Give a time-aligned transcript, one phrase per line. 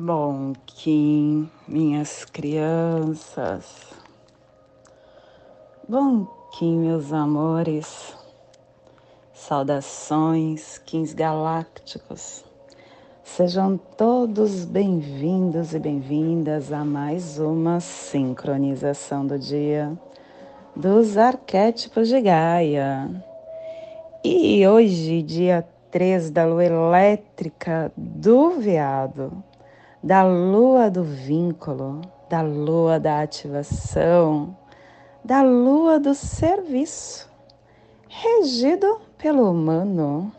[0.00, 3.92] Bom, Kim, minhas crianças.
[5.88, 8.14] Bom, Kim, meus amores.
[9.32, 12.44] Saudações, Kins Galácticos.
[13.24, 19.98] Sejam todos bem-vindos e bem-vindas a mais uma sincronização do dia
[20.76, 23.10] dos arquétipos de Gaia.
[24.22, 29.42] E hoje, dia 3 da lua elétrica do veado,
[30.02, 34.56] da lua do vínculo, da lua da ativação,
[35.24, 37.28] da lua do serviço,
[38.08, 40.30] regido pelo humano.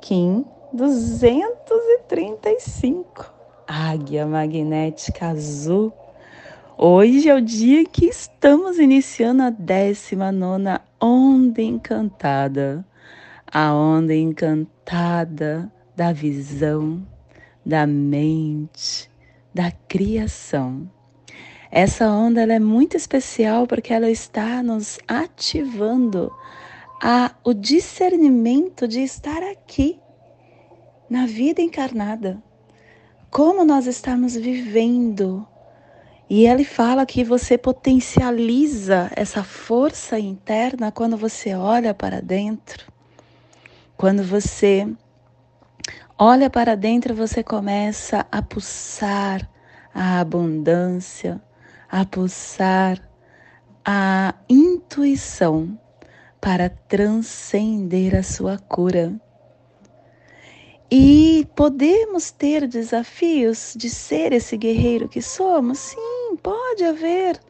[0.00, 3.30] Kim 235,
[3.66, 5.92] águia magnética azul.
[6.78, 12.82] Hoje é o dia que estamos iniciando a 19 onda encantada,
[13.52, 17.06] a onda encantada da visão
[17.70, 19.08] da mente,
[19.54, 20.90] da criação.
[21.70, 26.32] Essa onda é muito especial porque ela está nos ativando
[27.00, 30.00] a o discernimento de estar aqui
[31.08, 32.42] na vida encarnada.
[33.30, 35.46] Como nós estamos vivendo.
[36.28, 42.84] E ele fala que você potencializa essa força interna quando você olha para dentro.
[43.96, 44.88] Quando você
[46.22, 49.50] olha para dentro, você começa a pulsar
[49.94, 51.40] a abundância,
[51.90, 53.00] a pulsar
[53.82, 55.80] a intuição
[56.38, 59.18] para transcender a sua cura.
[60.90, 65.78] E podemos ter desafios de ser esse guerreiro que somos?
[65.78, 67.40] Sim, pode haver.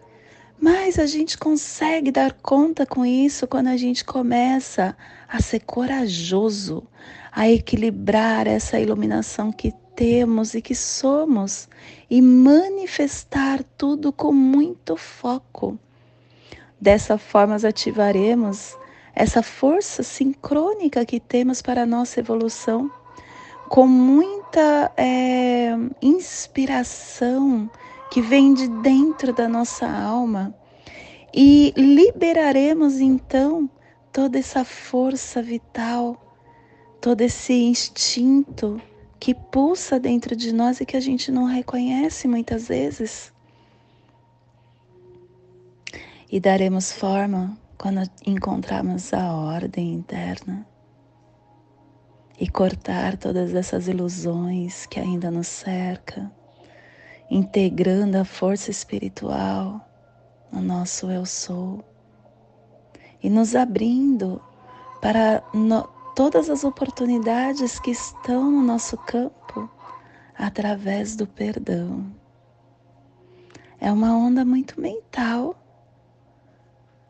[0.61, 6.87] Mas a gente consegue dar conta com isso quando a gente começa a ser corajoso,
[7.33, 11.69] a equilibrar essa iluminação que temos e que somos
[12.09, 15.79] e manifestar tudo com muito foco.
[16.81, 18.77] Dessa forma, ativaremos
[19.15, 22.91] essa força sincrônica que temos para a nossa evolução,
[23.69, 25.71] com muita é,
[26.01, 27.71] inspiração
[28.11, 30.55] que vem de dentro da nossa alma
[31.33, 33.71] e liberaremos então
[34.13, 36.30] toda essa força vital,
[37.01, 38.81] todo esse instinto
[39.19, 43.33] que pulsa dentro de nós e que a gente não reconhece muitas vezes.
[46.31, 50.67] E daremos forma quando encontrarmos a ordem interna
[52.39, 56.31] e cortar todas essas ilusões que ainda nos cercam
[57.31, 59.81] integrando a força espiritual
[60.53, 61.85] no nosso eu sou
[63.23, 64.43] e nos abrindo
[65.01, 65.89] para no,
[66.21, 69.71] todas as oportunidades que estão no nosso campo
[70.37, 72.15] através do perdão.
[73.81, 75.57] É uma onda muito mental,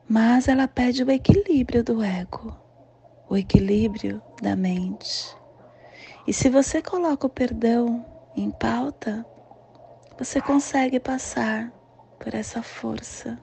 [0.09, 2.56] mas ela pede o equilíbrio do ego,
[3.28, 5.37] o equilíbrio da mente.
[6.25, 8.06] E se você coloca o perdão
[8.37, 9.26] em pauta,
[10.16, 11.72] você consegue passar
[12.16, 13.37] por essa força.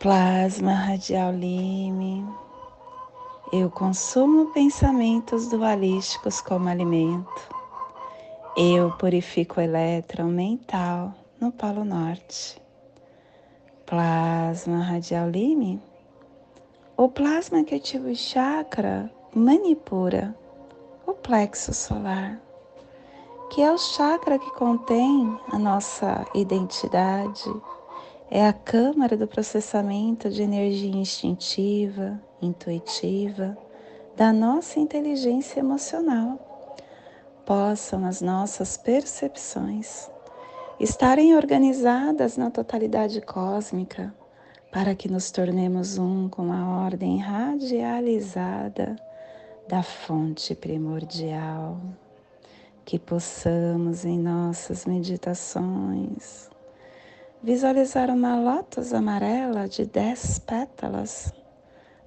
[0.00, 2.26] Plasma radial lime.
[3.52, 7.54] Eu consumo pensamentos dualísticos como alimento.
[8.56, 12.60] Eu purifico o elétron mental no Polo Norte
[13.90, 15.82] plasma radial lime,
[16.96, 20.32] o plasma que ativa o chakra manipura,
[21.04, 22.40] o plexo solar,
[23.50, 27.52] que é o chakra que contém a nossa identidade,
[28.30, 33.58] é a câmara do processamento de energia instintiva, intuitiva,
[34.16, 36.38] da nossa inteligência emocional.
[37.44, 40.08] Possam as nossas percepções
[40.78, 44.14] estarem organizadas na totalidade cósmica,
[44.70, 48.94] para que nos tornemos um com a ordem radializada
[49.66, 51.80] da fonte primordial,
[52.84, 56.49] que possamos em nossas meditações
[57.42, 61.32] visualizar uma lótus amarela de dez pétalas,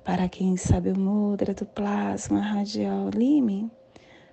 [0.04, 3.72] para quem sabe o mudra do plasma radial lime,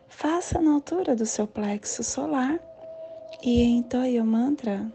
[0.09, 2.61] faça na altura do seu plexo solar
[3.43, 4.87] e entoie o mantra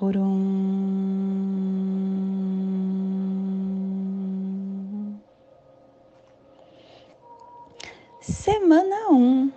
[0.00, 0.80] Hurum.
[8.20, 9.14] Semana 1.
[9.14, 9.52] Um.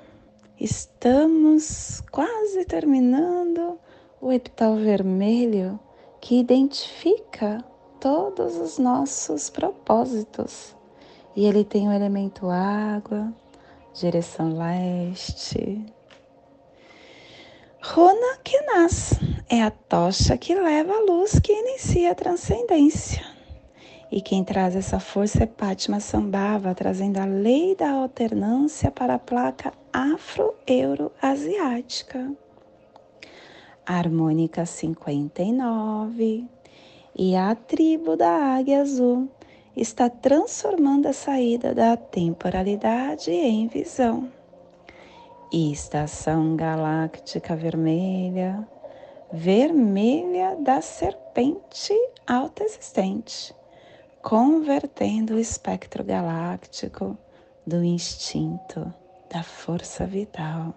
[0.60, 3.80] Estamos quase terminando
[4.24, 5.78] o epital vermelho
[6.22, 7.62] que identifica
[8.00, 10.74] todos os nossos propósitos.
[11.36, 13.34] E ele tem o elemento água,
[13.94, 15.86] direção leste.
[17.82, 19.16] Runa Kenas
[19.50, 23.26] é a tocha que leva a luz que inicia a transcendência.
[24.10, 29.20] E quem traz essa força é Pátima Sambhava, trazendo a lei da alternância para a
[29.20, 32.32] placa afro-euro-asiática.
[33.86, 36.48] Harmônica 59
[37.16, 39.30] e a tribo da Águia Azul
[39.76, 44.32] está transformando a saída da temporalidade em visão.
[45.52, 48.66] Estação galáctica vermelha,
[49.32, 51.94] vermelha da serpente
[52.26, 53.54] alta existente,
[54.22, 57.18] convertendo o espectro galáctico
[57.68, 58.94] do instinto,
[59.30, 60.74] da força vital.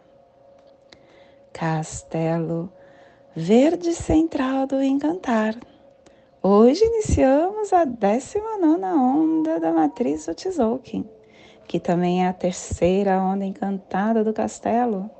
[1.53, 2.71] Castelo
[3.39, 5.55] verde central do encantar
[6.43, 11.07] Hoje iniciamos a 19 onda da matriz do Tzolk'in,
[11.69, 15.11] que também é a terceira onda encantada do castelo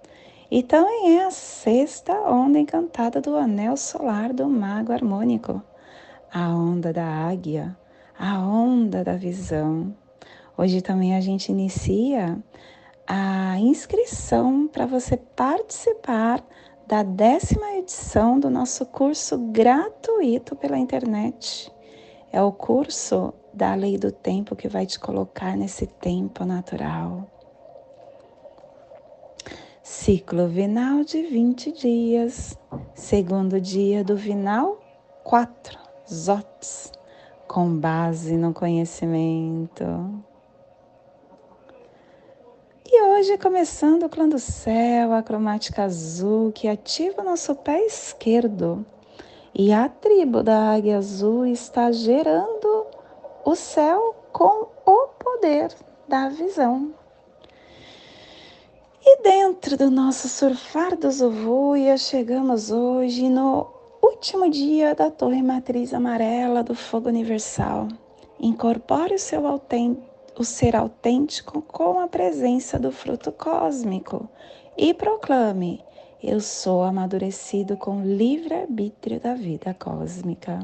[0.51, 5.61] e também é a sexta onda encantada do anel solar do mago harmônico,
[6.33, 7.77] a onda da águia,
[8.19, 9.95] a onda da visão.
[10.57, 12.39] Hoje também a gente inicia
[13.07, 16.43] a inscrição para você participar
[16.87, 21.73] da décima edição do nosso curso gratuito pela internet.
[22.31, 27.27] É o curso da lei do tempo que vai te colocar nesse tempo natural.
[29.83, 32.57] Ciclo vinal de 20 dias,
[32.95, 34.81] segundo dia do vinal
[35.25, 35.79] 4,
[36.09, 36.93] ZOTS,
[37.49, 39.85] com base no conhecimento.
[42.99, 47.85] E hoje, começando o clã do céu, a cromática azul, que ativa o nosso pé
[47.85, 48.87] esquerdo.
[49.55, 52.87] E a tribo da águia azul está gerando
[53.45, 55.75] o céu com o poder
[56.09, 56.95] da visão.
[59.05, 63.67] E dentro do nosso surfar do Zovuia, chegamos hoje no
[64.03, 67.89] último dia da torre matriz amarela do fogo universal.
[68.41, 74.29] Incorpore o seu autêntico o ser autêntico com a presença do fruto cósmico
[74.77, 75.83] e proclame:
[76.23, 80.61] Eu sou amadurecido com livre-arbítrio da vida cósmica.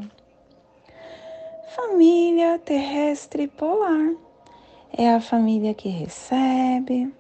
[1.75, 4.15] Família terrestre polar
[4.93, 7.11] é a família que recebe,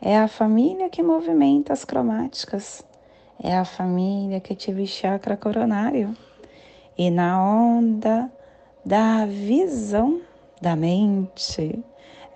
[0.00, 2.84] é a família que movimenta as cromáticas,
[3.40, 6.16] é a família que ativa o chakra coronário.
[6.98, 8.30] E na onda
[8.84, 10.20] da visão
[10.60, 11.82] da mente,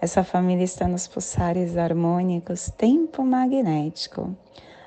[0.06, 4.36] essa família está nos pulsares harmônicos tempo magnético,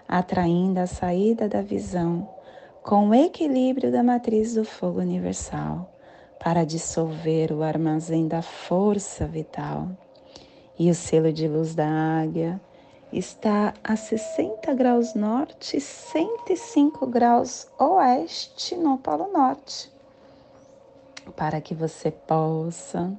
[0.07, 2.25] atraindo a saída da visão
[2.81, 5.93] com o equilíbrio da matriz do fogo universal
[6.39, 9.89] para dissolver o armazém da força vital.
[10.79, 11.89] E o selo de luz da
[12.21, 12.59] águia
[13.11, 19.91] está a 60 graus norte e 105 graus oeste no Polo Norte,
[21.35, 23.13] para que você possa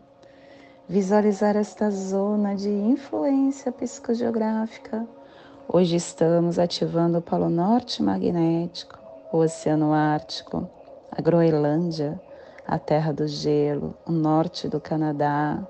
[0.90, 5.06] visualizar esta zona de influência psicogeográfica.
[5.68, 8.98] Hoje estamos ativando o Polo Norte magnético,
[9.32, 10.68] o Oceano Ártico,
[11.08, 12.20] a Groenlândia,
[12.66, 15.64] a Terra do Gelo, o norte do Canadá,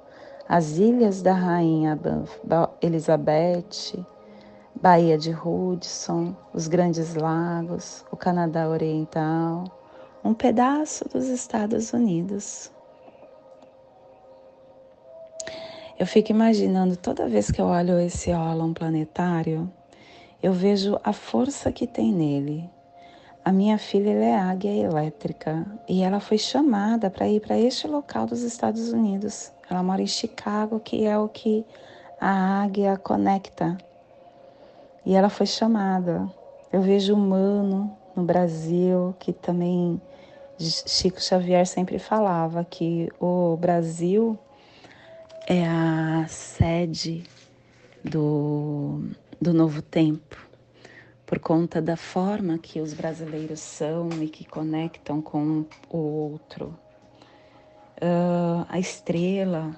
[0.49, 2.01] as Ilhas da Rainha
[2.81, 4.03] Elizabeth,
[4.75, 9.65] Baía de Hudson, os Grandes Lagos, o Canadá Oriental,
[10.25, 12.73] um pedaço dos Estados Unidos.
[16.01, 19.71] Eu fico imaginando toda vez que eu olho esse ólon planetário,
[20.43, 22.71] eu vejo a força que tem nele.
[23.45, 28.25] A minha filha é águia elétrica e ela foi chamada para ir para este local
[28.25, 29.53] dos Estados Unidos.
[29.69, 31.67] Ela mora em Chicago, que é o que
[32.19, 33.77] a águia conecta.
[35.05, 36.27] E ela foi chamada.
[36.73, 40.01] Eu vejo humano no Brasil, que também
[40.59, 44.39] Chico Xavier sempre falava que o Brasil
[45.53, 47.25] é a sede
[48.05, 49.03] do,
[49.41, 50.37] do novo tempo,
[51.27, 56.79] por conta da forma que os brasileiros são e que conectam com o outro.
[57.97, 59.77] Uh, a estrela,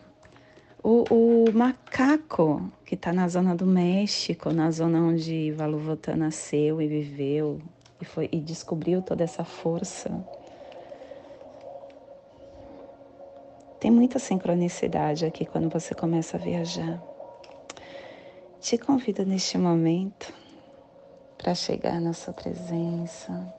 [0.83, 6.87] o, o macaco que está na zona do México, na zona onde Valuvota nasceu e
[6.87, 7.62] viveu
[7.99, 10.23] e, foi, e descobriu toda essa força
[13.83, 17.03] Tem muita sincronicidade aqui quando você começa a viajar.
[18.61, 20.33] Te convido neste momento
[21.37, 23.53] para chegar na sua presença,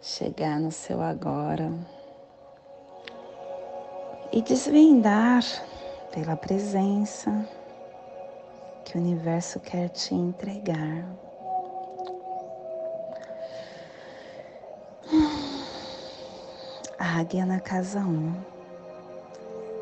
[0.00, 1.70] chegar no seu agora
[4.32, 5.42] e desvendar
[6.10, 7.46] pela presença
[8.86, 11.23] que o universo quer te entregar.
[17.06, 18.02] Águia na casa 1.
[18.02, 18.32] Um.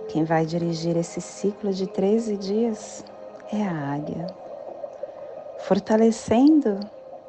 [0.08, 3.04] Quem vai dirigir esse ciclo de 13 dias
[3.52, 4.26] é a águia,
[5.60, 6.80] fortalecendo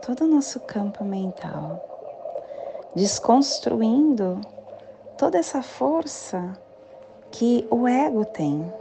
[0.01, 1.79] todo o nosso campo mental,
[2.95, 4.41] desconstruindo
[5.15, 6.57] toda essa força
[7.29, 8.73] que o ego tem,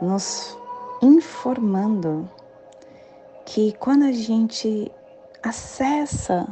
[0.00, 0.58] nos
[1.02, 2.28] informando
[3.44, 4.90] que quando a gente
[5.42, 6.48] acessa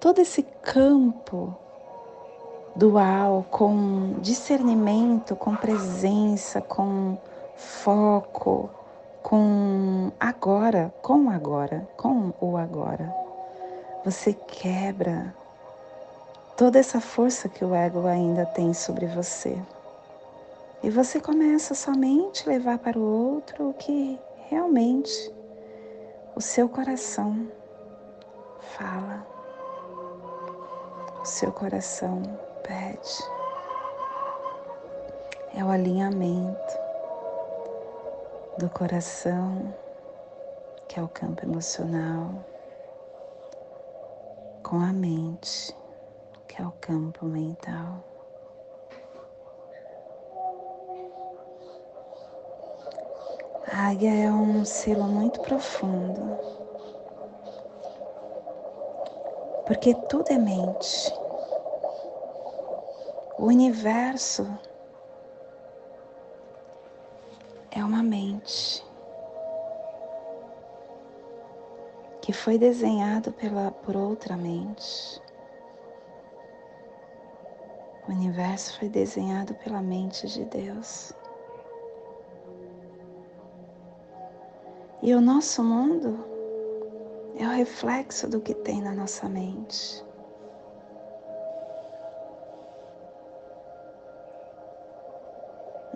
[0.00, 1.56] todo esse campo
[2.76, 7.16] dual com discernimento, com presença, com
[7.56, 8.68] foco,
[9.22, 13.12] com agora, com agora, com o agora.
[14.04, 15.34] Você quebra
[16.56, 19.58] toda essa força que o ego ainda tem sobre você.
[20.82, 25.34] E você começa somente a levar para o outro o que realmente
[26.36, 27.48] o seu coração
[28.76, 29.26] fala,
[31.22, 33.24] o seu coração pede.
[35.54, 36.78] É o alinhamento
[38.58, 39.74] do coração,
[40.88, 42.30] que é o campo emocional,
[44.62, 45.74] com a mente
[46.56, 48.02] que é o campo mental.
[53.70, 56.38] A águia é um selo muito profundo,
[59.66, 61.25] porque tudo é mente.
[63.38, 64.46] O universo
[67.70, 68.82] é uma mente
[72.22, 75.20] que foi desenhado pela, por outra mente.
[78.08, 81.12] O universo foi desenhado pela mente de Deus.
[85.02, 86.24] E o nosso mundo
[87.36, 90.05] é o reflexo do que tem na nossa mente.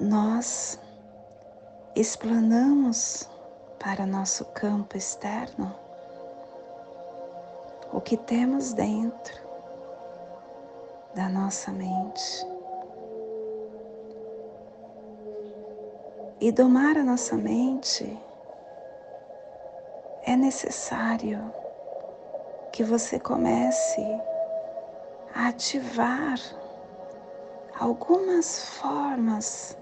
[0.01, 0.81] Nós
[1.95, 3.29] explanamos
[3.79, 5.75] para nosso campo externo
[7.93, 9.39] o que temos dentro
[11.15, 12.47] da nossa mente.
[16.41, 18.19] E domar a nossa mente
[20.23, 21.53] é necessário
[22.73, 24.01] que você comece
[25.35, 26.39] a ativar
[27.79, 29.77] algumas formas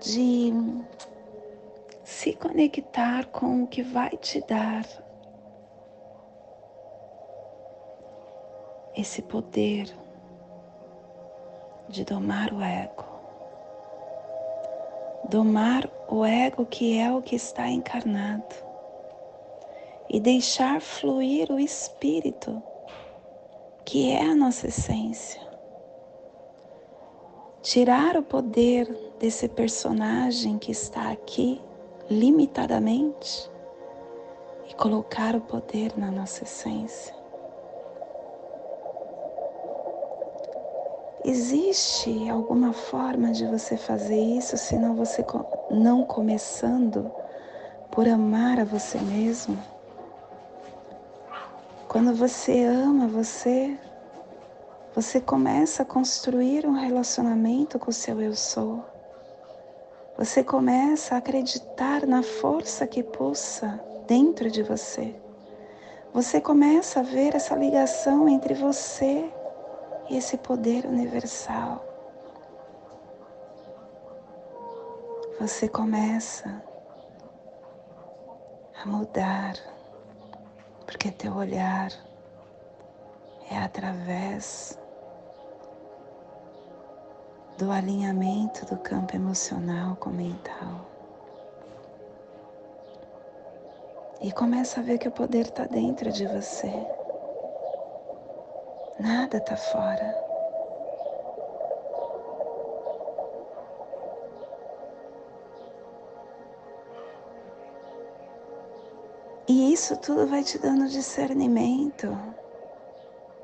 [0.00, 0.52] de
[2.02, 4.84] se conectar com o que vai te dar
[8.96, 9.94] esse poder
[11.88, 13.04] de domar o ego.
[15.28, 18.54] Domar o ego que é o que está encarnado
[20.08, 22.60] e deixar fluir o espírito
[23.84, 25.40] que é a nossa essência.
[27.62, 31.60] Tirar o poder desse personagem que está aqui
[32.10, 33.50] limitadamente
[34.66, 37.14] e colocar o poder na nossa essência.
[41.22, 45.22] Existe alguma forma de você fazer isso, senão você
[45.70, 47.12] não começando
[47.90, 49.58] por amar a você mesmo?
[51.86, 53.78] Quando você ama você,
[54.94, 58.89] você começa a construir um relacionamento com o seu eu sou.
[60.20, 65.18] Você começa a acreditar na força que pulsa dentro de você.
[66.12, 69.32] Você começa a ver essa ligação entre você
[70.10, 71.82] esse poder universal.
[75.40, 76.62] Você começa
[78.78, 79.54] a mudar,
[80.84, 81.90] porque teu olhar
[83.50, 84.78] é através
[87.60, 90.86] do alinhamento do campo emocional com o mental.
[94.22, 96.72] E começa a ver que o poder está dentro de você.
[98.98, 100.14] Nada está fora.
[109.46, 112.16] E isso tudo vai te dando discernimento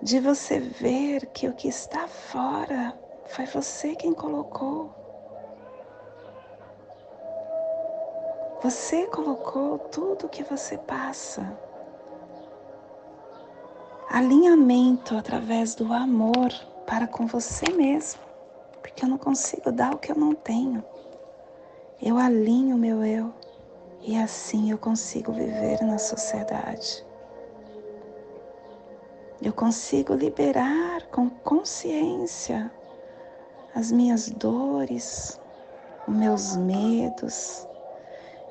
[0.02, 4.90] de você ver que o que está fora foi você quem colocou.
[8.62, 11.56] Você colocou tudo que você passa
[14.08, 16.50] alinhamento através do amor
[16.86, 18.20] para com você mesmo,
[18.80, 20.82] porque eu não consigo dar o que eu não tenho.
[22.00, 23.32] Eu alinho meu eu
[24.00, 27.04] e assim eu consigo viver na sociedade.
[29.42, 32.72] Eu consigo liberar com consciência
[33.76, 35.38] as minhas dores,
[36.08, 37.68] os meus medos,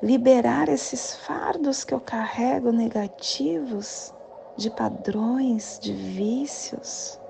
[0.00, 4.14] liberar esses fardos que eu carrego negativos
[4.56, 7.20] de padrões, de vícios.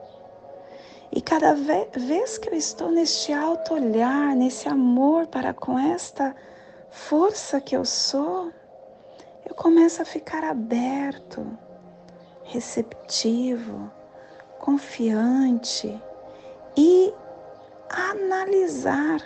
[1.10, 6.36] E cada vez que eu estou neste alto olhar, nesse amor para com esta
[6.90, 8.52] força que eu sou,
[9.48, 11.46] eu começo a ficar aberto
[12.44, 13.90] receptivo,
[14.58, 15.98] confiante
[16.76, 17.14] e
[17.88, 19.20] analisar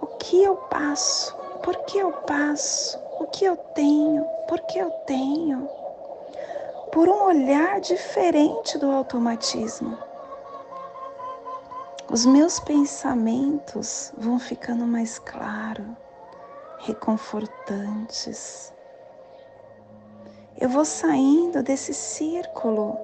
[0.00, 4.90] o que eu passo, por que eu passo, o que eu tenho, por que eu
[5.06, 5.68] tenho,
[6.92, 9.98] por um olhar diferente do automatismo.
[12.10, 15.86] Os meus pensamentos vão ficando mais claros,
[16.78, 18.72] reconfortantes
[20.58, 22.98] eu vou saindo desse círculo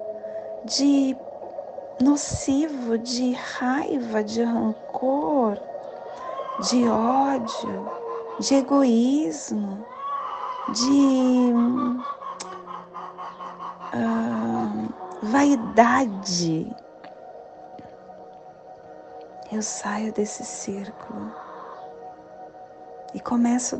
[0.65, 1.15] de
[2.01, 5.59] nocivo, de raiva, de rancor,
[6.69, 7.91] de ódio,
[8.39, 9.85] de egoísmo,
[10.69, 11.53] de
[13.93, 16.75] uh, vaidade.
[19.51, 21.31] Eu saio desse círculo
[23.13, 23.79] e começo a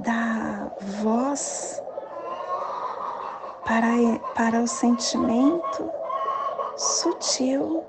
[0.00, 1.80] dar, voz
[3.64, 5.97] para, para o sentimento
[6.78, 7.84] sutil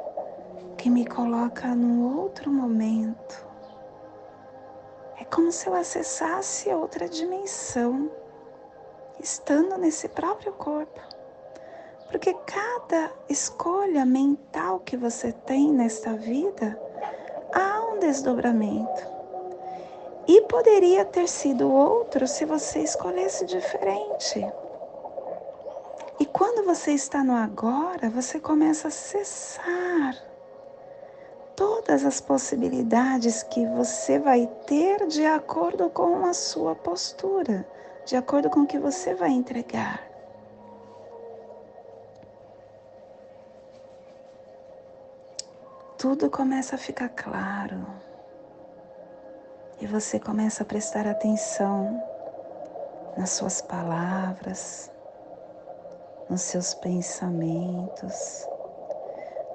[0.76, 3.46] que me coloca num outro momento.
[5.20, 8.10] É como se eu acessasse outra dimensão,
[9.20, 11.00] estando nesse próprio corpo.
[12.10, 16.80] Porque cada escolha mental que você tem nesta vida
[17.54, 19.08] há um desdobramento.
[20.28, 24.44] E poderia ter sido outro se você escolhesse diferente.
[26.20, 30.16] E quando você está no agora, você começa a cessar
[31.56, 37.66] todas as possibilidades que você vai ter de acordo com a sua postura,
[38.06, 40.08] de acordo com o que você vai entregar.
[45.98, 47.86] Tudo começa a ficar claro
[49.82, 52.02] e você começa a prestar atenção
[53.18, 54.90] nas suas palavras,
[56.30, 58.46] nos seus pensamentos,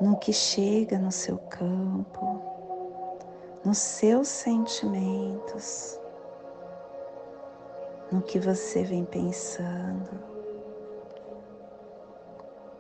[0.01, 2.43] no que chega no seu campo,
[3.65, 5.99] nos seus sentimentos,
[8.11, 10.11] no que você vem pensando.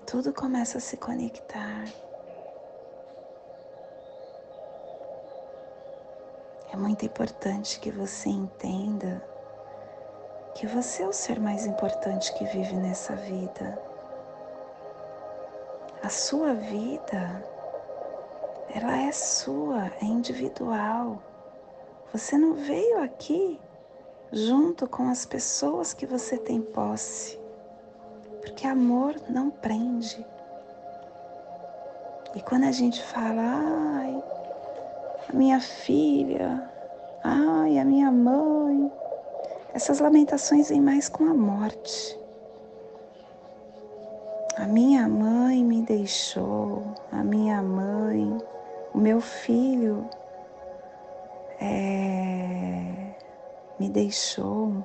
[0.04, 1.84] Tudo começa a se conectar.
[6.72, 9.33] É muito importante que você entenda
[10.54, 13.76] que você é o ser mais importante que vive nessa vida.
[16.02, 17.44] A sua vida,
[18.72, 21.20] ela é sua, é individual.
[22.12, 23.60] Você não veio aqui
[24.30, 27.38] junto com as pessoas que você tem posse,
[28.40, 30.24] porque amor não prende.
[32.34, 34.22] E quando a gente fala, ai,
[35.28, 36.70] a minha filha,
[37.22, 38.92] ai, a minha mãe,
[39.74, 42.16] essas lamentações vêm mais com a morte.
[44.56, 48.38] A minha mãe me deixou, a minha mãe,
[48.94, 50.08] o meu filho
[51.60, 53.16] é,
[53.80, 54.84] me deixou.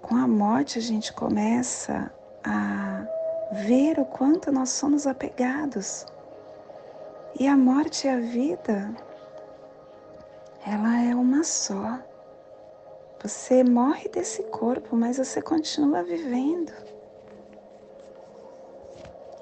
[0.00, 2.10] Com a morte a gente começa
[2.42, 3.04] a
[3.52, 6.06] ver o quanto nós somos apegados.
[7.38, 8.96] E a morte e a vida,
[10.66, 11.98] ela é uma só.
[13.24, 16.70] Você morre desse corpo, mas você continua vivendo.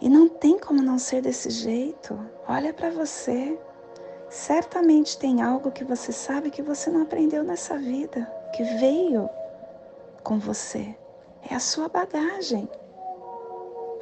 [0.00, 2.16] E não tem como não ser desse jeito.
[2.48, 3.58] Olha para você.
[4.30, 9.28] Certamente tem algo que você sabe que você não aprendeu nessa vida, que veio
[10.22, 10.96] com você.
[11.50, 12.70] É a sua bagagem.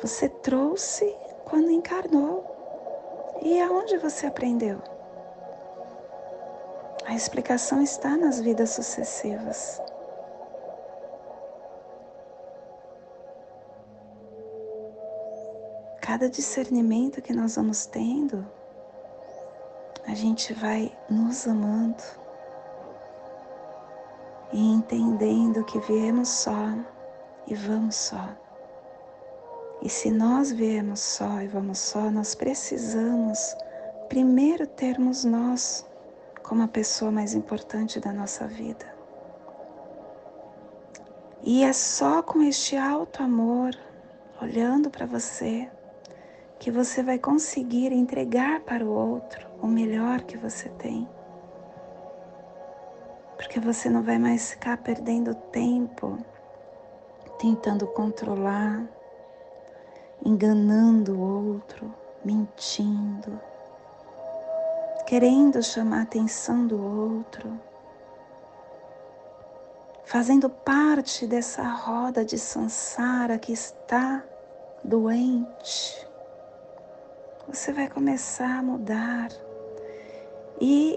[0.02, 1.16] Você trouxe
[1.46, 2.44] quando encarnou.
[3.40, 4.89] E aonde você aprendeu?
[7.10, 9.82] A explicação está nas vidas sucessivas.
[16.00, 18.46] Cada discernimento que nós vamos tendo,
[20.06, 22.00] a gente vai nos amando
[24.52, 26.54] e entendendo que viemos só
[27.44, 28.28] e vamos só.
[29.82, 33.56] E se nós viemos só e vamos só, nós precisamos
[34.08, 35.89] primeiro termos nós
[36.42, 38.86] como a pessoa mais importante da nossa vida.
[41.42, 43.74] E é só com este alto amor,
[44.40, 45.70] olhando para você,
[46.58, 51.08] que você vai conseguir entregar para o outro o melhor que você tem.
[53.36, 56.18] Porque você não vai mais ficar perdendo tempo
[57.40, 58.86] tentando controlar,
[60.22, 63.40] enganando o outro, mentindo,
[65.10, 67.60] querendo chamar a atenção do outro,
[70.04, 74.22] fazendo parte dessa roda de sansara que está
[74.84, 76.06] doente.
[77.48, 79.30] Você vai começar a mudar
[80.60, 80.96] e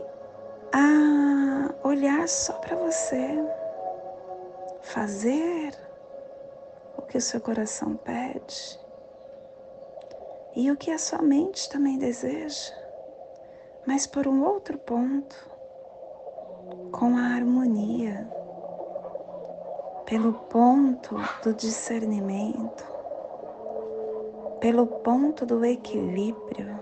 [0.72, 3.44] a olhar só para você,
[4.84, 5.74] fazer
[6.96, 8.80] o que o seu coração pede
[10.56, 12.83] e o que a sua mente também deseja,
[13.86, 15.36] mas por um outro ponto,
[16.92, 18.30] com a harmonia,
[20.06, 22.86] pelo ponto do discernimento,
[24.60, 26.80] pelo ponto do equilíbrio.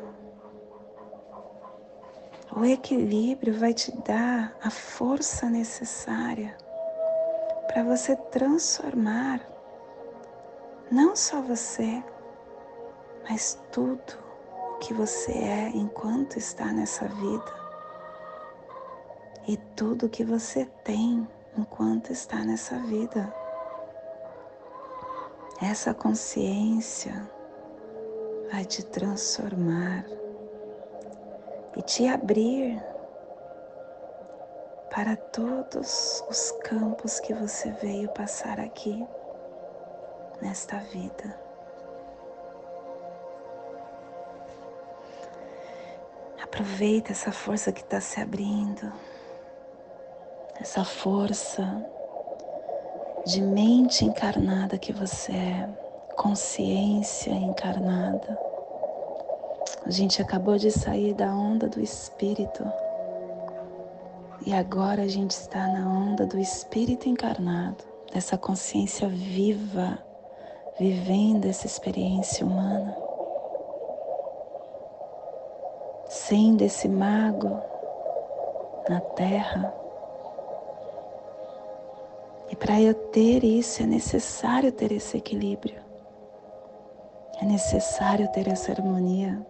[2.55, 6.55] O equilíbrio vai te dar a força necessária
[7.67, 9.41] para você transformar
[10.91, 12.03] não só você,
[13.29, 14.20] mas tudo
[14.81, 17.53] que você é enquanto está nessa vida
[19.47, 23.31] e tudo que você tem enquanto está nessa vida.
[25.61, 27.29] Essa consciência
[28.51, 30.03] vai te transformar
[31.77, 32.83] e te abrir
[34.89, 39.05] para todos os campos que você veio passar aqui
[40.41, 41.50] nesta vida.
[46.53, 48.91] Aproveita essa força que está se abrindo,
[50.59, 51.81] essa força
[53.25, 55.69] de mente encarnada que você é,
[56.17, 58.37] consciência encarnada.
[59.85, 62.69] A gente acabou de sair da onda do espírito.
[64.45, 67.81] E agora a gente está na onda do espírito encarnado,
[68.13, 69.97] dessa consciência viva
[70.77, 72.93] vivendo essa experiência humana,
[76.31, 77.59] sendo esse mago
[78.87, 79.75] na Terra.
[82.49, 85.81] E para eu ter isso é necessário ter esse equilíbrio,
[87.41, 89.45] é necessário ter essa harmonia,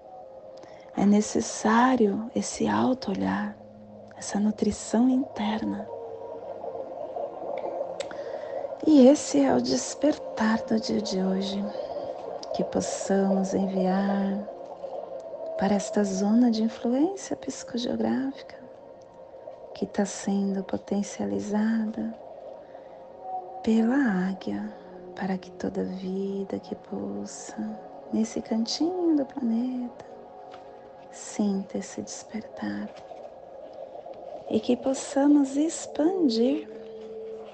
[0.98, 3.56] é necessário esse auto-olhar,
[4.18, 5.88] essa nutrição interna.
[8.88, 11.64] E esse é o despertar do dia de hoje,
[12.56, 14.61] que possamos enviar
[15.62, 18.58] para esta zona de influência psicogeográfica
[19.76, 22.16] que está sendo potencializada
[23.62, 24.74] pela águia,
[25.16, 27.56] para que toda vida que pulsa
[28.12, 30.04] nesse cantinho do planeta
[31.12, 32.90] sinta esse despertar
[34.50, 36.68] e que possamos expandir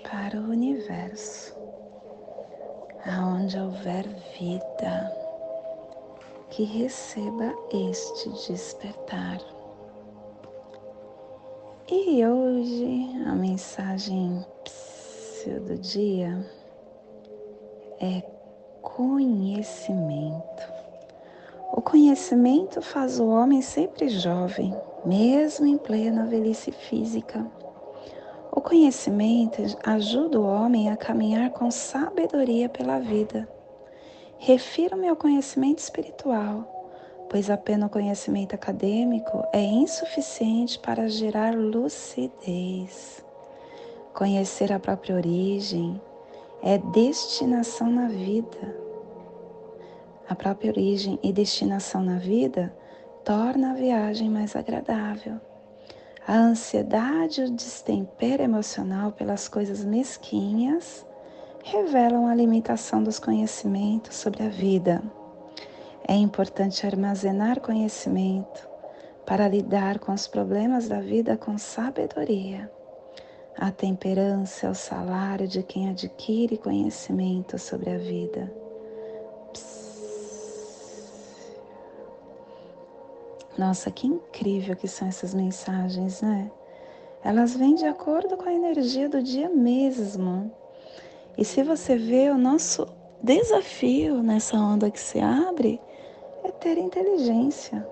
[0.10, 1.54] para o universo,
[3.06, 4.08] aonde houver
[4.40, 5.17] vida,
[6.58, 9.40] que receba este despertar.
[11.88, 14.44] E hoje a mensagem
[15.68, 16.44] do dia
[18.02, 18.24] é
[18.82, 20.34] conhecimento.
[21.72, 27.46] O conhecimento faz o homem sempre jovem, mesmo em plena velhice física.
[28.52, 33.48] O conhecimento ajuda o homem a caminhar com sabedoria pela vida.
[34.40, 36.66] Refiro-me ao conhecimento espiritual,
[37.30, 43.26] pois apenas o conhecimento acadêmico é insuficiente para gerar lucidez.
[44.14, 46.00] Conhecer a própria origem
[46.62, 48.76] é destinação na vida.
[50.30, 52.74] A própria origem e destinação na vida
[53.26, 55.40] torna a viagem mais agradável.
[56.28, 61.06] A ansiedade e o destempero emocional pelas coisas mesquinhas
[61.70, 65.04] revelam a limitação dos conhecimentos sobre a vida.
[66.08, 68.68] É importante armazenar conhecimento
[69.26, 72.72] para lidar com os problemas da vida com sabedoria.
[73.58, 78.50] A temperança é o salário de quem adquire conhecimento sobre a vida.
[83.58, 86.50] Nossa, que incrível que são essas mensagens, né?
[87.24, 90.50] Elas vêm de acordo com a energia do dia mesmo.
[91.38, 92.88] E se você vê o nosso
[93.22, 95.80] desafio nessa onda que se abre
[96.44, 97.88] é ter inteligência.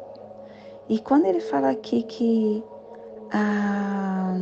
[0.90, 2.64] E quando ele fala aqui que
[3.32, 4.34] a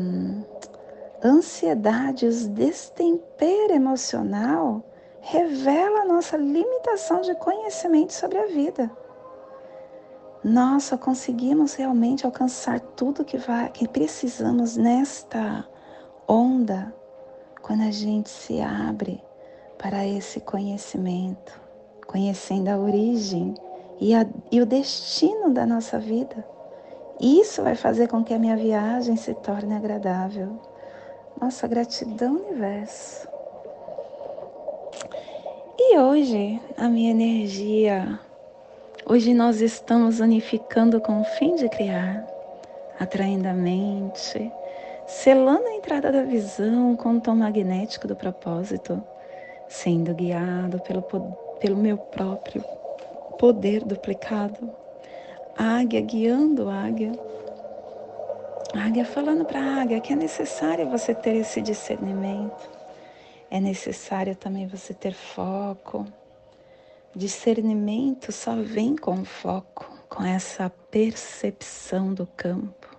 [1.23, 4.83] ansiedade, os destempero emocional,
[5.19, 8.91] revela a nossa limitação de conhecimento sobre a vida.
[10.43, 15.65] Nós só conseguimos realmente alcançar tudo que, vai, que precisamos nesta
[16.27, 16.93] onda
[17.63, 19.23] quando a gente se abre
[19.77, 21.59] para esse conhecimento,
[22.05, 23.55] conhecendo a origem
[24.01, 26.45] e, a, e o destino da nossa vida.
[27.21, 30.59] Isso vai fazer com que a minha viagem se torne agradável.
[31.41, 33.27] Nossa gratidão, universo.
[35.79, 38.19] E hoje a minha energia,
[39.05, 42.27] hoje nós estamos unificando com o fim de criar,
[42.99, 44.51] atraindo a mente,
[45.21, 49.01] selando a entrada da visão com o tom magnético do propósito,
[49.67, 51.01] sendo guiado pelo,
[51.59, 52.63] pelo meu próprio
[53.37, 54.71] poder duplicado.
[55.57, 57.11] Águia guiando águia.
[58.73, 62.83] Águia falando para a águia que é necessário você ter esse discernimento
[63.53, 66.07] é necessário também você ter foco.
[67.15, 72.92] Discernimento só vem com foco, com essa percepção do campo,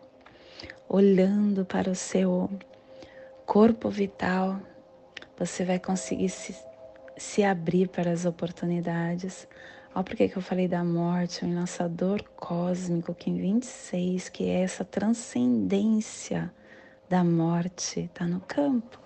[0.95, 2.49] olhando para o seu
[3.45, 4.61] corpo vital,
[5.37, 6.55] você vai conseguir se,
[7.17, 9.49] se abrir para as oportunidades.
[9.93, 14.63] Olha por que eu falei da morte, o enlaçador cósmico que em 26, que é
[14.63, 16.53] essa transcendência
[17.09, 19.01] da morte, está no campo.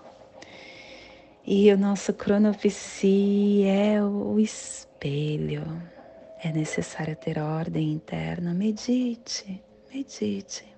[1.46, 5.64] E o nosso cronopsi é o espelho.
[6.44, 8.52] É necessário ter ordem interna.
[8.52, 10.77] Medite, medite.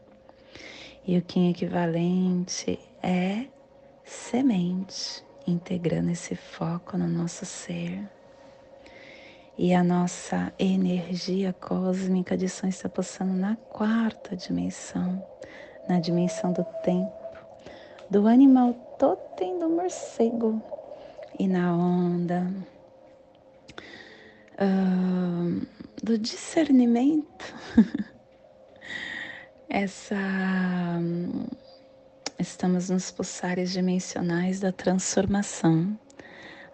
[1.07, 3.47] E o Kim equivalente é
[4.05, 8.09] semente, integrando esse foco no nosso ser.
[9.57, 15.23] E a nossa energia cósmica de som está passando na quarta dimensão,
[15.89, 17.13] na dimensão do tempo,
[18.11, 20.63] do animal totem do morcego
[21.39, 22.53] e na onda
[24.61, 25.67] uh,
[26.03, 27.55] do discernimento,
[29.71, 30.17] essa
[32.39, 35.99] estamos nos pulsares dimensionais da transformação,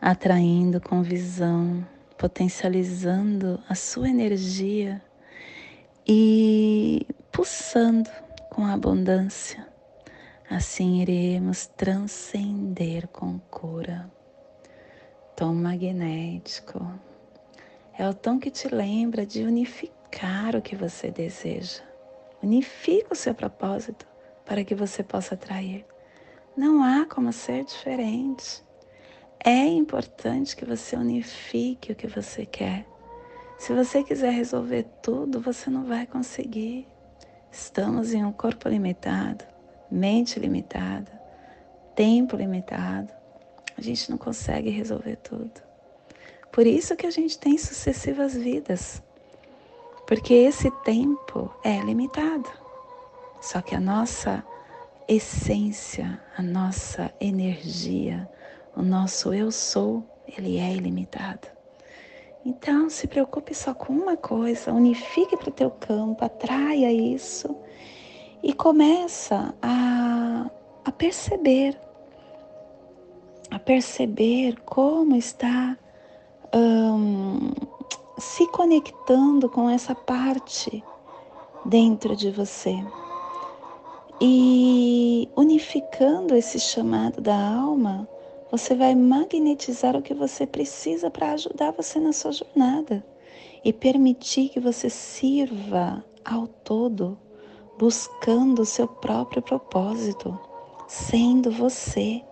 [0.00, 1.86] atraindo com visão,
[2.18, 5.00] potencializando a sua energia
[6.04, 8.10] e pulsando
[8.50, 9.66] com abundância
[10.48, 14.08] Assim iremos transcender com cura.
[15.34, 16.88] Tom magnético
[17.98, 21.82] é o tom que te lembra de unificar o que você deseja.
[22.46, 24.06] Unifica o seu propósito
[24.44, 25.84] para que você possa atrair.
[26.56, 28.64] Não há como ser diferente.
[29.44, 32.86] É importante que você unifique o que você quer.
[33.58, 36.86] Se você quiser resolver tudo, você não vai conseguir.
[37.50, 39.44] Estamos em um corpo limitado
[39.90, 41.10] mente limitada,
[41.94, 43.12] tempo limitado,
[43.76, 45.62] a gente não consegue resolver tudo.
[46.50, 49.02] Por isso que a gente tem sucessivas vidas,
[50.06, 52.48] porque esse tempo é limitado.
[53.40, 54.44] Só que a nossa
[55.08, 58.28] essência, a nossa energia,
[58.76, 61.48] o nosso eu sou, ele é ilimitado.
[62.44, 67.56] Então, se preocupe só com uma coisa, unifique para o teu campo, atraia isso
[68.42, 70.48] e começa a,
[70.84, 71.76] a perceber,
[73.50, 75.76] a perceber como está
[76.54, 77.50] um,
[78.18, 80.82] se conectando com essa parte
[81.64, 82.76] dentro de você
[84.20, 88.08] e unificando esse chamado da alma,
[88.50, 93.04] você vai magnetizar o que você precisa para ajudar você na sua jornada
[93.64, 97.18] e permitir que você sirva ao todo
[97.78, 100.38] buscando o seu próprio propósito,
[100.88, 102.22] sendo você.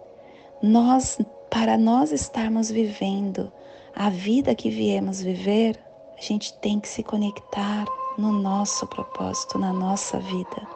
[0.62, 1.18] Nós,
[1.50, 3.52] para nós estarmos vivendo
[3.94, 5.78] a vida que viemos viver,
[6.16, 7.84] a gente tem que se conectar
[8.18, 10.68] no nosso propósito, na nossa vida.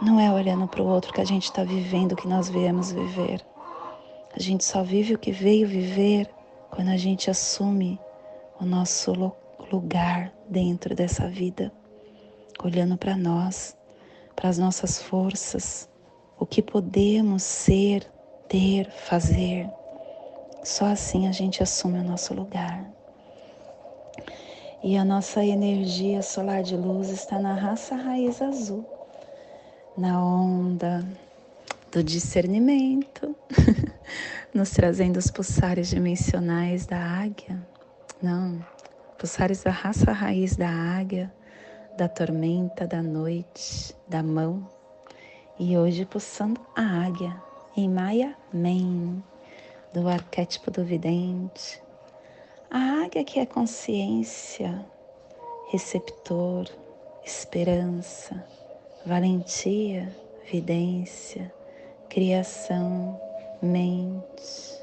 [0.00, 2.92] Não é olhando para o outro que a gente está vivendo o que nós viemos
[2.92, 3.44] viver.
[4.34, 6.30] A gente só vive o que veio viver
[6.70, 7.98] quando a gente assume
[8.60, 9.32] o nosso
[9.72, 11.72] lugar dentro dessa vida
[12.62, 13.76] olhando para nós,
[14.34, 15.88] para as nossas forças,
[16.38, 18.04] o que podemos ser,
[18.48, 19.68] ter, fazer.
[20.68, 22.84] Só assim a gente assume o nosso lugar.
[24.84, 28.84] E a nossa energia solar de luz está na raça raiz azul,
[29.96, 31.02] na onda
[31.90, 33.34] do discernimento,
[34.52, 37.66] nos trazendo os pulsares dimensionais da águia.
[38.22, 38.62] Não,
[39.16, 41.32] pulsares da raça raiz da águia,
[41.96, 44.68] da tormenta, da noite, da mão.
[45.58, 47.34] E hoje pulsando a águia
[47.74, 49.24] em Maya Men,
[49.92, 51.82] do arquétipo do vidente.
[52.70, 54.84] A águia que é consciência,
[55.70, 56.68] receptor,
[57.24, 58.44] esperança,
[59.04, 60.14] valentia,
[60.50, 61.52] vidência,
[62.08, 63.20] criação,
[63.62, 64.82] mente,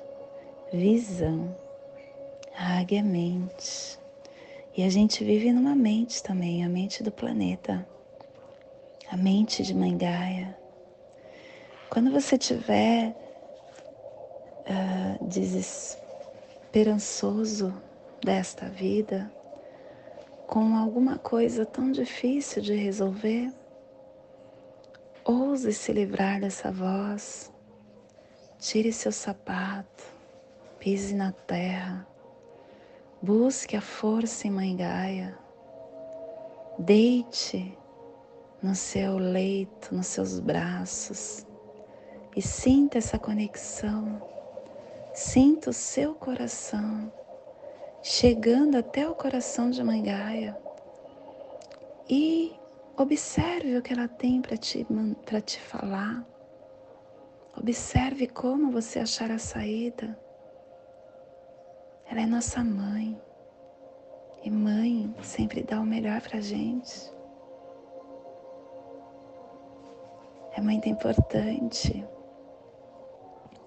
[0.74, 1.56] visão.
[2.58, 4.00] A águia é mente.
[4.78, 7.88] E a gente vive numa mente também, a mente do planeta,
[9.10, 10.58] a mente de Mangaia.
[11.90, 13.16] Quando você tiver
[14.68, 17.74] uh, desesperançoso
[18.24, 19.32] desta vida,
[20.48, 23.52] com alguma coisa tão difícil de resolver,
[25.24, 27.52] ouse se livrar dessa voz
[28.68, 30.04] Tire seu sapato,
[30.80, 32.08] pise na terra,
[33.22, 35.38] busque a força em Mãe Gaia,
[36.80, 37.78] deite
[38.64, 41.46] no seu leito, nos seus braços
[42.36, 44.20] e sinta essa conexão,
[45.16, 47.12] sinta o seu coração
[48.04, 50.56] chegando até o coração de Mãe Gaia
[52.08, 52.54] e
[52.96, 54.86] observe o que ela tem para te,
[55.44, 56.24] te falar
[57.58, 60.20] Observe como você achar a saída.
[62.06, 63.20] Ela é nossa mãe.
[64.44, 67.12] E mãe sempre dá o melhor pra gente.
[70.52, 72.06] É muito importante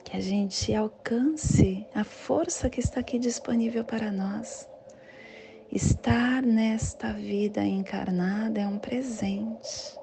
[0.09, 4.67] que a gente alcance a força que está aqui disponível para nós.
[5.71, 9.99] Estar nesta vida encarnada é um presente.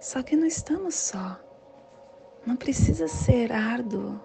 [0.00, 1.38] Só que não estamos só.
[2.46, 4.18] Não precisa ser árduo,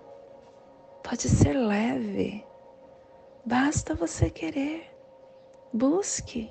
[1.04, 2.46] pode ser leve.
[3.46, 4.90] Basta você querer.
[5.74, 6.50] Busque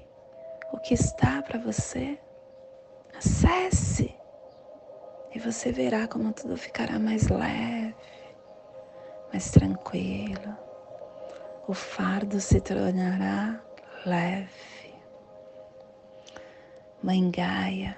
[0.74, 2.18] o que está para você.
[3.16, 4.14] Acesse
[5.34, 7.85] e você verá como tudo ficará mais leve,
[9.36, 10.56] mais tranquilo.
[11.68, 13.62] O fardo se tornará
[14.06, 14.94] leve.
[17.02, 17.94] Mãe Gaia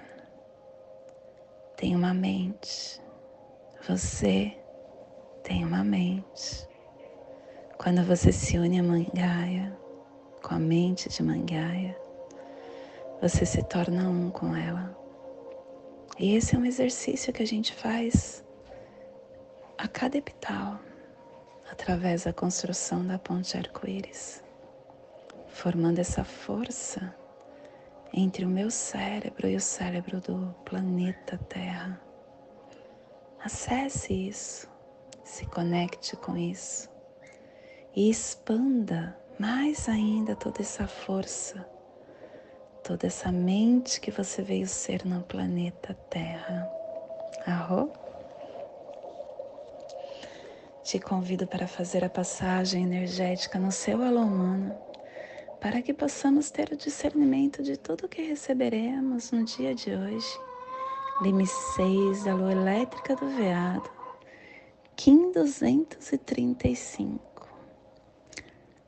[1.77, 3.01] tem uma mente
[3.88, 4.53] você
[5.44, 6.68] tem uma mente.
[7.79, 9.79] Quando você se une a Mangaia,
[10.42, 11.96] com a mente de Mangaia,
[13.22, 14.94] você se torna um com ela.
[16.18, 18.44] E esse é um exercício que a gente faz
[19.79, 20.81] a cada epital,
[21.70, 24.42] através da construção da ponte arco-íris,
[25.48, 27.14] formando essa força
[28.12, 32.00] entre o meu cérebro e o cérebro do planeta Terra
[33.40, 34.68] Acesse isso,
[35.22, 36.90] se conecte com isso
[37.94, 41.64] e expanda mais ainda toda essa força,
[42.83, 46.68] toda essa mente que você veio ser no planeta Terra.
[47.46, 47.92] Arro?
[50.88, 54.74] Te convido para fazer a passagem energética no seu alô humano,
[55.61, 60.40] para que possamos ter o discernimento de tudo que receberemos no dia de hoje
[61.20, 63.90] Lime 6 da lua elétrica do veado,
[64.96, 67.20] Kim 235,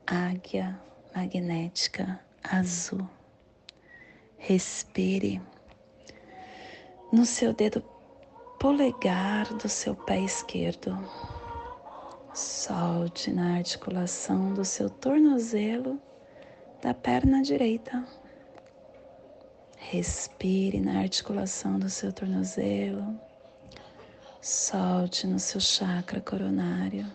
[0.07, 0.81] Águia
[1.15, 3.07] magnética azul.
[4.39, 5.39] Respire
[7.13, 7.83] no seu dedo
[8.59, 10.97] polegar do seu pé esquerdo.
[12.33, 16.01] Solte na articulação do seu tornozelo
[16.81, 18.05] da perna direita.
[19.75, 23.19] Respire na articulação do seu tornozelo.
[24.41, 27.05] Solte no seu chakra coronário.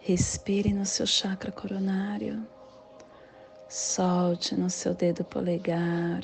[0.00, 2.46] Respire no seu chakra coronário.
[3.70, 6.20] Solte no seu dedo polegar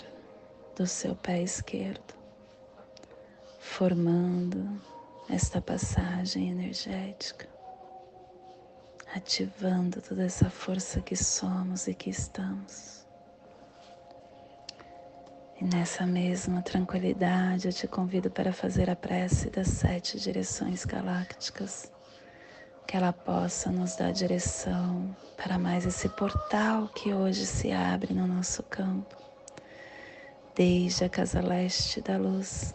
[0.77, 2.15] do seu pé esquerdo,
[3.59, 4.98] formando
[5.31, 7.47] esta passagem energética,
[9.15, 13.07] ativando toda essa força que somos e que estamos.
[15.61, 21.93] E nessa mesma tranquilidade eu te convido para fazer a prece das sete direções galácticas,
[22.87, 28.27] que ela possa nos dar direção para mais esse portal que hoje se abre no
[28.27, 29.15] nosso campo,
[30.55, 32.75] desde a casa leste da luz,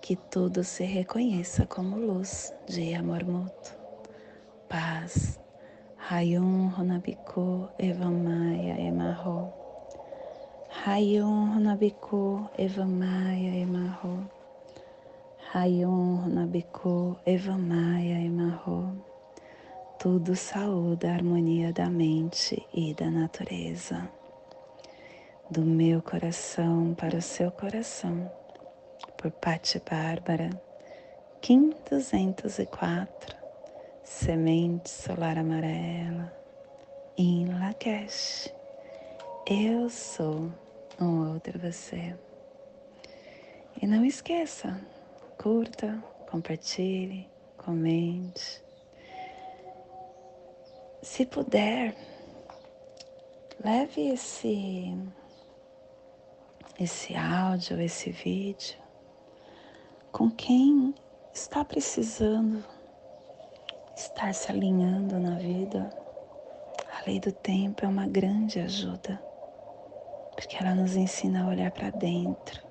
[0.00, 3.76] que tudo se reconheça como luz de amor mútuo,
[4.68, 5.38] paz.
[6.10, 9.52] Hayum Honabiku Evamaya Emarro.
[10.86, 14.38] Hayum Honabiku Evamaya Emarro.
[15.50, 19.02] Rayon, Nabiku, Evamaya e Marro.
[19.98, 24.10] Tudo saúda a harmonia da mente e da natureza.
[25.50, 28.30] Do meu coração para o seu coração,
[29.18, 30.48] por Patti Bárbara,
[31.40, 33.36] Kim 204,
[34.04, 36.32] Semente Solar Amarela,
[37.16, 38.54] em Lakesh.
[39.44, 40.52] Eu sou
[41.00, 42.16] um outro você.
[43.82, 44.80] E não esqueça,
[45.36, 46.00] curta,
[46.30, 48.62] compartilhe, comente.
[51.02, 51.92] Se puder,
[53.64, 54.96] leve esse
[56.78, 58.87] esse áudio, esse vídeo
[60.18, 60.92] com quem
[61.32, 62.64] está precisando
[63.96, 65.88] estar se alinhando na vida.
[66.92, 69.22] A lei do tempo é uma grande ajuda,
[70.32, 72.66] porque ela nos ensina a olhar para dentro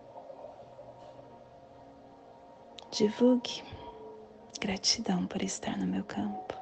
[2.91, 3.63] Divulgue.
[4.59, 6.56] Gratidão por estar no meu campo.